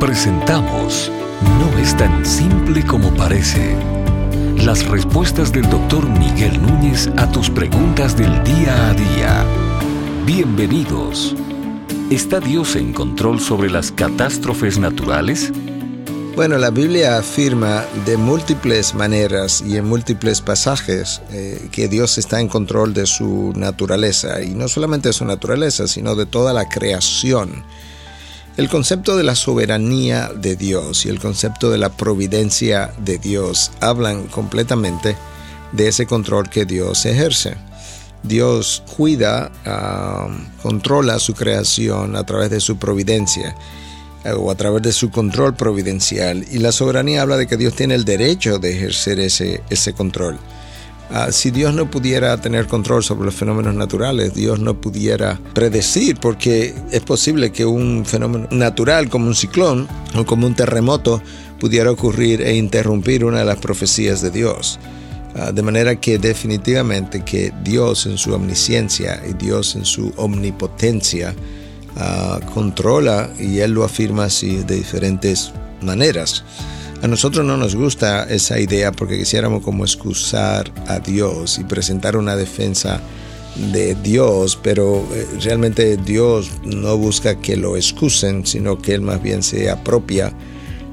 Presentamos 0.00 1.10
No 1.58 1.78
es 1.78 1.96
tan 1.96 2.26
simple 2.26 2.84
como 2.84 3.14
parece. 3.14 3.74
Las 4.62 4.86
respuestas 4.86 5.52
del 5.52 5.68
doctor 5.70 6.06
Miguel 6.06 6.60
Núñez 6.60 7.08
a 7.16 7.30
tus 7.32 7.48
preguntas 7.48 8.14
del 8.14 8.44
día 8.44 8.90
a 8.90 8.92
día. 8.92 9.44
Bienvenidos. 10.26 11.34
¿Está 12.10 12.40
Dios 12.40 12.76
en 12.76 12.92
control 12.92 13.40
sobre 13.40 13.70
las 13.70 13.90
catástrofes 13.90 14.78
naturales? 14.78 15.50
Bueno, 16.34 16.58
la 16.58 16.68
Biblia 16.68 17.16
afirma 17.16 17.82
de 18.04 18.18
múltiples 18.18 18.94
maneras 18.94 19.64
y 19.66 19.78
en 19.78 19.86
múltiples 19.86 20.42
pasajes 20.42 21.22
eh, 21.32 21.70
que 21.72 21.88
Dios 21.88 22.18
está 22.18 22.42
en 22.42 22.48
control 22.48 22.92
de 22.92 23.06
su 23.06 23.54
naturaleza, 23.56 24.42
y 24.42 24.50
no 24.50 24.68
solamente 24.68 25.08
de 25.08 25.14
su 25.14 25.24
naturaleza, 25.24 25.88
sino 25.88 26.14
de 26.16 26.26
toda 26.26 26.52
la 26.52 26.68
creación. 26.68 27.64
El 28.56 28.70
concepto 28.70 29.18
de 29.18 29.22
la 29.22 29.34
soberanía 29.34 30.30
de 30.34 30.56
Dios 30.56 31.04
y 31.04 31.10
el 31.10 31.20
concepto 31.20 31.70
de 31.70 31.76
la 31.76 31.90
providencia 31.90 32.90
de 33.04 33.18
Dios 33.18 33.70
hablan 33.80 34.28
completamente 34.28 35.14
de 35.72 35.88
ese 35.88 36.06
control 36.06 36.48
que 36.48 36.64
Dios 36.64 37.04
ejerce. 37.04 37.54
Dios 38.22 38.82
cuida, 38.96 39.52
ah, 39.66 40.28
controla 40.62 41.18
su 41.18 41.34
creación 41.34 42.16
a 42.16 42.24
través 42.24 42.48
de 42.48 42.60
su 42.60 42.78
providencia 42.78 43.54
o 44.38 44.50
a 44.50 44.54
través 44.54 44.80
de 44.82 44.92
su 44.92 45.10
control 45.10 45.54
providencial. 45.54 46.46
Y 46.50 46.58
la 46.58 46.72
soberanía 46.72 47.20
habla 47.20 47.36
de 47.36 47.46
que 47.46 47.58
Dios 47.58 47.74
tiene 47.74 47.94
el 47.94 48.06
derecho 48.06 48.58
de 48.58 48.74
ejercer 48.74 49.20
ese, 49.20 49.62
ese 49.68 49.92
control. 49.92 50.38
Ah, 51.10 51.30
si 51.30 51.50
Dios 51.50 51.72
no 51.74 51.90
pudiera 51.90 52.36
tener 52.40 52.66
control 52.66 53.02
sobre 53.02 53.26
los 53.26 53.34
fenómenos 53.34 53.74
naturales, 53.74 54.34
Dios 54.34 54.58
no 54.58 54.80
pudiera 54.80 55.38
predecir, 55.54 56.16
porque 56.16 56.74
es 56.90 57.00
posible 57.00 57.52
que 57.52 57.64
un 57.64 58.04
fenómeno 58.04 58.48
natural 58.50 59.08
como 59.08 59.26
un 59.28 59.34
ciclón 59.34 59.86
o 60.16 60.24
como 60.24 60.46
un 60.46 60.54
terremoto 60.54 61.22
pudiera 61.60 61.90
ocurrir 61.90 62.42
e 62.42 62.56
interrumpir 62.56 63.24
una 63.24 63.38
de 63.38 63.44
las 63.44 63.58
profecías 63.58 64.20
de 64.20 64.30
Dios. 64.30 64.78
Ah, 65.36 65.52
de 65.52 65.62
manera 65.62 65.96
que 65.96 66.18
definitivamente 66.18 67.24
que 67.24 67.52
Dios 67.62 68.06
en 68.06 68.18
su 68.18 68.32
omnisciencia 68.32 69.22
y 69.28 69.34
Dios 69.34 69.76
en 69.76 69.84
su 69.84 70.12
omnipotencia 70.16 71.34
Ah, 71.98 72.40
controla 72.52 73.30
y 73.38 73.60
él 73.60 73.72
lo 73.72 73.82
afirma 73.82 74.24
así 74.24 74.56
de 74.56 74.76
diferentes 74.76 75.52
maneras. 75.80 76.44
A 77.02 77.08
nosotros 77.08 77.44
no 77.44 77.56
nos 77.56 77.74
gusta 77.74 78.24
esa 78.24 78.58
idea 78.58 78.90
porque 78.92 79.18
quisiéramos 79.18 79.62
como 79.62 79.84
excusar 79.84 80.72
a 80.86 80.98
Dios 80.98 81.58
y 81.58 81.64
presentar 81.64 82.16
una 82.16 82.36
defensa 82.36 83.00
de 83.72 83.94
Dios, 83.96 84.58
pero 84.62 85.06
eh, 85.14 85.26
realmente 85.42 85.96
Dios 85.96 86.50
no 86.64 86.96
busca 86.96 87.38
que 87.40 87.56
lo 87.56 87.76
excusen, 87.76 88.46
sino 88.46 88.78
que 88.78 88.94
Él 88.94 89.00
más 89.00 89.22
bien 89.22 89.42
se 89.42 89.70
apropia 89.70 90.32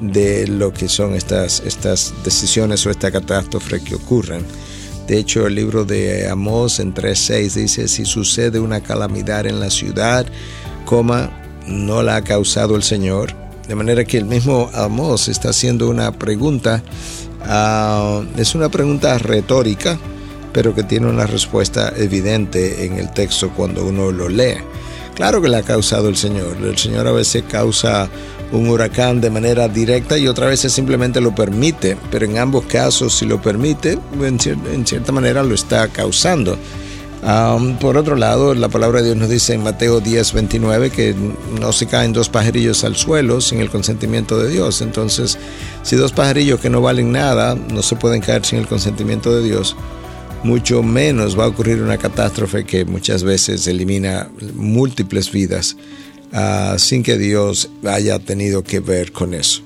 de 0.00 0.46
lo 0.46 0.72
que 0.72 0.88
son 0.88 1.14
estas, 1.14 1.60
estas 1.60 2.14
decisiones 2.24 2.86
o 2.86 2.90
esta 2.90 3.10
catástrofe 3.10 3.80
que 3.80 3.94
ocurren. 3.94 4.44
De 5.06 5.18
hecho, 5.18 5.46
el 5.46 5.54
libro 5.54 5.84
de 5.84 6.28
Amós 6.28 6.80
en 6.80 6.94
3.6 6.94 7.54
dice, 7.54 7.88
si 7.88 8.04
sucede 8.04 8.60
una 8.60 8.80
calamidad 8.82 9.46
en 9.46 9.58
la 9.58 9.70
ciudad, 9.70 10.26
coma 10.84 11.30
no 11.66 12.02
la 12.02 12.16
ha 12.16 12.24
causado 12.24 12.76
el 12.76 12.82
Señor. 12.82 13.34
De 13.68 13.74
manera 13.74 14.04
que 14.04 14.16
el 14.16 14.24
mismo 14.24 14.70
Amós 14.72 15.28
está 15.28 15.50
haciendo 15.50 15.90
una 15.90 16.10
pregunta, 16.12 16.82
ah, 17.42 18.22
es 18.38 18.54
una 18.54 18.70
pregunta 18.70 19.18
retórica, 19.18 19.98
pero 20.54 20.74
que 20.74 20.82
tiene 20.82 21.06
una 21.06 21.26
respuesta 21.26 21.92
evidente 21.94 22.86
en 22.86 22.94
el 22.94 23.12
texto 23.12 23.50
cuando 23.50 23.84
uno 23.84 24.10
lo 24.10 24.30
lee. 24.30 24.56
Claro 25.14 25.42
que 25.42 25.48
la 25.48 25.58
ha 25.58 25.62
causado 25.62 26.08
el 26.08 26.16
Señor. 26.16 26.56
El 26.62 26.78
Señor 26.78 27.06
a 27.06 27.12
veces 27.12 27.44
causa 27.50 28.08
un 28.52 28.68
huracán 28.70 29.20
de 29.20 29.28
manera 29.28 29.68
directa 29.68 30.16
y 30.16 30.28
otra 30.28 30.46
vez 30.46 30.60
simplemente 30.60 31.20
lo 31.20 31.34
permite, 31.34 31.98
pero 32.10 32.24
en 32.24 32.38
ambos 32.38 32.64
casos 32.64 33.18
si 33.18 33.26
lo 33.26 33.42
permite, 33.42 33.98
en 34.22 34.86
cierta 34.86 35.12
manera 35.12 35.42
lo 35.42 35.54
está 35.54 35.88
causando 35.88 36.56
por 37.80 37.96
otro 37.96 38.16
lado, 38.16 38.54
la 38.54 38.68
palabra 38.68 39.00
de 39.00 39.06
Dios 39.06 39.16
nos 39.16 39.28
dice 39.28 39.54
en 39.54 39.62
Mateo 39.62 40.00
10, 40.00 40.32
29 40.32 40.90
que 40.90 41.14
no 41.60 41.72
se 41.72 41.86
caen 41.86 42.12
dos 42.12 42.28
pajarillos 42.28 42.84
al 42.84 42.96
suelo 42.96 43.40
sin 43.40 43.60
el 43.60 43.70
consentimiento 43.70 44.38
de 44.38 44.50
Dios. 44.50 44.80
Entonces, 44.82 45.38
si 45.82 45.96
dos 45.96 46.12
pajarillos 46.12 46.60
que 46.60 46.70
no 46.70 46.80
valen 46.80 47.12
nada 47.12 47.54
no 47.54 47.82
se 47.82 47.96
pueden 47.96 48.20
caer 48.20 48.44
sin 48.44 48.58
el 48.58 48.66
consentimiento 48.66 49.34
de 49.34 49.42
Dios, 49.42 49.76
mucho 50.44 50.82
menos 50.82 51.38
va 51.38 51.44
a 51.44 51.48
ocurrir 51.48 51.82
una 51.82 51.98
catástrofe 51.98 52.64
que 52.64 52.84
muchas 52.84 53.24
veces 53.24 53.66
elimina 53.66 54.30
múltiples 54.54 55.32
vidas 55.32 55.76
ah, 56.32 56.76
sin 56.78 57.02
que 57.02 57.18
Dios 57.18 57.68
haya 57.84 58.18
tenido 58.20 58.62
que 58.62 58.80
ver 58.80 59.12
con 59.12 59.34
eso. 59.34 59.62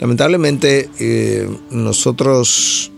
Lamentablemente, 0.00 0.90
eh, 0.98 1.48
nosotros 1.70 2.91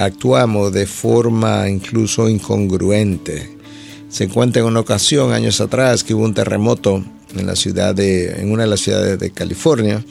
actuamos 0.00 0.72
de 0.72 0.86
forma 0.86 1.68
incluso 1.68 2.28
incongruente. 2.28 3.56
Se 4.08 4.24
encuentra 4.24 4.62
en 4.62 4.68
una 4.68 4.80
ocasión, 4.80 5.32
años 5.32 5.60
atrás, 5.60 6.02
que 6.02 6.14
hubo 6.14 6.24
un 6.24 6.34
terremoto 6.34 7.04
en, 7.36 7.46
la 7.46 7.54
ciudad 7.54 7.94
de, 7.94 8.40
en 8.40 8.50
una 8.50 8.64
de 8.64 8.70
las 8.70 8.80
ciudades 8.80 9.18
de 9.18 9.30
California 9.30 10.04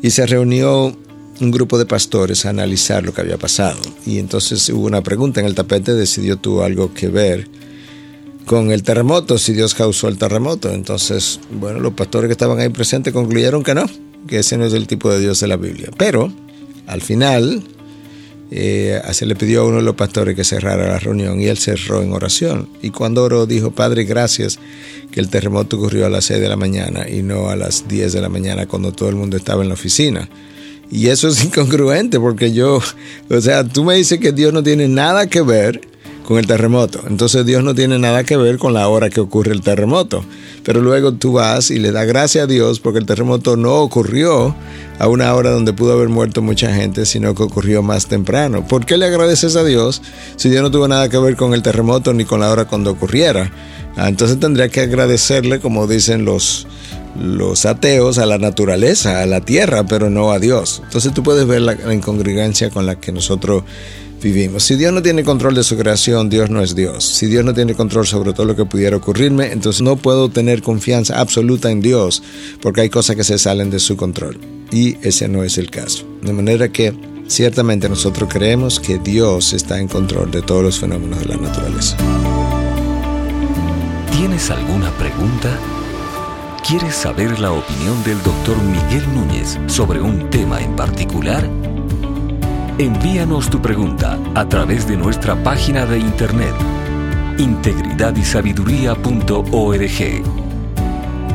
y 0.00 0.10
se 0.10 0.26
reunió 0.26 0.96
un 1.40 1.50
grupo 1.50 1.78
de 1.78 1.86
pastores 1.86 2.44
a 2.44 2.50
analizar 2.50 3.04
lo 3.04 3.12
que 3.12 3.20
había 3.20 3.36
pasado. 3.36 3.80
Y 4.06 4.18
entonces 4.18 4.68
hubo 4.68 4.86
una 4.86 5.02
pregunta 5.02 5.40
en 5.40 5.46
el 5.46 5.54
tapete, 5.54 5.94
decidió 5.94 6.36
tuvo 6.36 6.62
algo 6.62 6.94
que 6.94 7.08
ver 7.08 7.48
con 8.46 8.70
el 8.70 8.82
terremoto, 8.82 9.38
si 9.38 9.52
Dios 9.52 9.74
causó 9.74 10.08
el 10.08 10.18
terremoto. 10.18 10.72
Entonces, 10.72 11.40
bueno, 11.50 11.80
los 11.80 11.94
pastores 11.94 12.28
que 12.28 12.32
estaban 12.32 12.58
ahí 12.58 12.68
presentes 12.68 13.12
concluyeron 13.12 13.62
que 13.62 13.74
no, 13.74 13.86
que 14.28 14.38
ese 14.38 14.56
no 14.56 14.64
es 14.64 14.72
el 14.72 14.86
tipo 14.86 15.10
de 15.10 15.20
Dios 15.20 15.40
de 15.40 15.48
la 15.48 15.56
Biblia. 15.56 15.90
Pero, 15.96 16.32
al 16.86 17.00
final, 17.00 17.62
eh, 18.50 19.00
se 19.12 19.26
le 19.26 19.36
pidió 19.36 19.62
a 19.62 19.66
uno 19.66 19.76
de 19.76 19.82
los 19.82 19.94
pastores 19.94 20.34
que 20.34 20.44
cerrara 20.44 20.88
la 20.88 20.98
reunión 20.98 21.40
y 21.40 21.46
él 21.46 21.58
cerró 21.58 22.02
en 22.02 22.12
oración. 22.12 22.68
Y 22.82 22.90
cuando 22.90 23.22
oró 23.22 23.46
dijo, 23.46 23.70
Padre, 23.70 24.04
gracias 24.04 24.58
que 25.10 25.20
el 25.20 25.28
terremoto 25.28 25.76
ocurrió 25.76 26.06
a 26.06 26.10
las 26.10 26.24
6 26.24 26.40
de 26.40 26.48
la 26.48 26.56
mañana 26.56 27.08
y 27.08 27.22
no 27.22 27.48
a 27.48 27.56
las 27.56 27.86
10 27.86 28.12
de 28.12 28.20
la 28.20 28.28
mañana 28.28 28.66
cuando 28.66 28.92
todo 28.92 29.08
el 29.08 29.16
mundo 29.16 29.36
estaba 29.36 29.62
en 29.62 29.68
la 29.68 29.74
oficina. 29.74 30.28
Y 30.90 31.08
eso 31.08 31.28
es 31.28 31.44
incongruente 31.44 32.18
porque 32.18 32.52
yo, 32.52 32.80
o 33.28 33.40
sea, 33.40 33.64
tú 33.64 33.84
me 33.84 33.94
dices 33.94 34.18
que 34.18 34.32
Dios 34.32 34.52
no 34.52 34.62
tiene 34.62 34.88
nada 34.88 35.28
que 35.28 35.42
ver 35.42 35.80
con 36.30 36.38
el 36.38 36.46
terremoto. 36.46 37.00
Entonces 37.08 37.44
Dios 37.44 37.64
no 37.64 37.74
tiene 37.74 37.98
nada 37.98 38.22
que 38.22 38.36
ver 38.36 38.56
con 38.56 38.72
la 38.72 38.86
hora 38.86 39.10
que 39.10 39.18
ocurre 39.18 39.50
el 39.50 39.62
terremoto. 39.62 40.24
Pero 40.62 40.80
luego 40.80 41.10
tú 41.10 41.32
vas 41.32 41.72
y 41.72 41.80
le 41.80 41.90
das 41.90 42.06
gracias 42.06 42.44
a 42.44 42.46
Dios 42.46 42.78
porque 42.78 43.00
el 43.00 43.04
terremoto 43.04 43.56
no 43.56 43.80
ocurrió 43.80 44.54
a 45.00 45.08
una 45.08 45.34
hora 45.34 45.50
donde 45.50 45.72
pudo 45.72 45.94
haber 45.94 46.08
muerto 46.08 46.40
mucha 46.40 46.72
gente, 46.72 47.04
sino 47.04 47.34
que 47.34 47.42
ocurrió 47.42 47.82
más 47.82 48.06
temprano. 48.06 48.64
¿Por 48.64 48.86
qué 48.86 48.96
le 48.96 49.06
agradeces 49.06 49.56
a 49.56 49.64
Dios 49.64 50.02
si 50.36 50.50
Dios 50.50 50.62
no 50.62 50.70
tuvo 50.70 50.86
nada 50.86 51.08
que 51.08 51.18
ver 51.18 51.34
con 51.34 51.52
el 51.52 51.62
terremoto 51.62 52.14
ni 52.14 52.24
con 52.24 52.38
la 52.38 52.48
hora 52.52 52.66
cuando 52.66 52.92
ocurriera? 52.92 53.50
Ah, 53.96 54.08
entonces 54.08 54.38
tendría 54.38 54.68
que 54.68 54.82
agradecerle, 54.82 55.58
como 55.58 55.88
dicen 55.88 56.24
los, 56.24 56.68
los 57.20 57.66
ateos, 57.66 58.18
a 58.18 58.26
la 58.26 58.38
naturaleza, 58.38 59.20
a 59.20 59.26
la 59.26 59.40
tierra, 59.40 59.84
pero 59.84 60.10
no 60.10 60.30
a 60.30 60.38
Dios. 60.38 60.80
Entonces 60.84 61.12
tú 61.12 61.24
puedes 61.24 61.44
ver 61.48 61.62
la, 61.62 61.74
la 61.74 61.92
incongruencia 61.92 62.70
con 62.70 62.86
la 62.86 63.00
que 63.00 63.10
nosotros 63.10 63.64
vivimos. 64.20 64.62
Si 64.62 64.76
Dios 64.76 64.92
no 64.92 65.02
tiene 65.02 65.24
control 65.24 65.54
de 65.54 65.64
su 65.64 65.76
creación, 65.76 66.28
Dios 66.28 66.50
no 66.50 66.62
es 66.62 66.74
Dios. 66.74 67.04
Si 67.04 67.26
Dios 67.26 67.44
no 67.44 67.54
tiene 67.54 67.74
control 67.74 68.06
sobre 68.06 68.32
todo 68.32 68.46
lo 68.46 68.56
que 68.56 68.64
pudiera 68.64 68.96
ocurrirme, 68.96 69.52
entonces 69.52 69.82
no 69.82 69.96
puedo 69.96 70.28
tener 70.28 70.62
confianza 70.62 71.20
absoluta 71.20 71.70
en 71.70 71.80
Dios, 71.80 72.22
porque 72.60 72.82
hay 72.82 72.90
cosas 72.90 73.16
que 73.16 73.24
se 73.24 73.38
salen 73.38 73.70
de 73.70 73.78
su 73.78 73.96
control. 73.96 74.38
Y 74.70 74.96
ese 75.02 75.28
no 75.28 75.42
es 75.42 75.58
el 75.58 75.70
caso. 75.70 76.04
De 76.22 76.32
manera 76.32 76.70
que 76.70 76.94
ciertamente 77.26 77.88
nosotros 77.88 78.28
creemos 78.32 78.78
que 78.78 78.98
Dios 78.98 79.52
está 79.52 79.78
en 79.78 79.88
control 79.88 80.30
de 80.30 80.42
todos 80.42 80.62
los 80.62 80.78
fenómenos 80.78 81.20
de 81.20 81.26
la 81.26 81.36
naturaleza. 81.36 81.96
¿Tienes 84.12 84.50
alguna 84.50 84.90
pregunta? 84.98 85.58
¿Quieres 86.66 86.94
saber 86.94 87.40
la 87.40 87.52
opinión 87.52 88.02
del 88.04 88.22
doctor 88.22 88.56
Miguel 88.62 89.02
Núñez 89.14 89.58
sobre 89.66 90.00
un 90.00 90.30
tema 90.30 90.60
en 90.60 90.76
particular? 90.76 91.48
Envíanos 92.80 93.48
tu 93.50 93.60
pregunta 93.60 94.18
a 94.34 94.48
través 94.48 94.88
de 94.88 94.96
nuestra 94.96 95.36
página 95.42 95.84
de 95.84 95.98
internet 95.98 96.54
integridadysabiduría.org. 97.36 100.22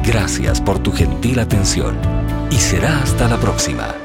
Gracias 0.03 0.59
por 0.59 0.79
tu 0.79 0.91
gentil 0.91 1.37
atención 1.37 1.99
y 2.49 2.55
será 2.55 2.99
hasta 2.99 3.27
la 3.27 3.37
próxima. 3.37 4.04